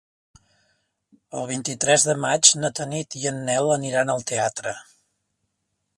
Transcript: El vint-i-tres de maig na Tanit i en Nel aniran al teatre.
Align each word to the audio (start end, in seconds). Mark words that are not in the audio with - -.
El 1.41 1.45
vint-i-tres 1.51 2.07
de 2.09 2.17
maig 2.23 2.51
na 2.63 2.73
Tanit 2.79 3.19
i 3.21 3.29
en 3.33 3.37
Nel 3.51 3.73
aniran 3.79 4.13
al 4.15 4.29
teatre. 4.33 4.75